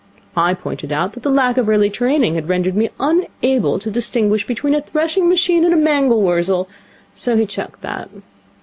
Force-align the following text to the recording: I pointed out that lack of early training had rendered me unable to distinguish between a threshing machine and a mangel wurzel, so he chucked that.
I 0.35 0.55
pointed 0.55 0.91
out 0.91 1.13
that 1.13 1.29
lack 1.29 1.57
of 1.57 1.69
early 1.69 1.91
training 1.91 2.33
had 2.33 2.49
rendered 2.49 2.75
me 2.75 2.89
unable 2.99 3.77
to 3.77 3.91
distinguish 3.91 4.47
between 4.47 4.73
a 4.73 4.81
threshing 4.81 5.29
machine 5.29 5.63
and 5.63 5.75
a 5.75 5.77
mangel 5.77 6.23
wurzel, 6.23 6.67
so 7.13 7.35
he 7.37 7.45
chucked 7.45 7.81
that. 7.81 8.09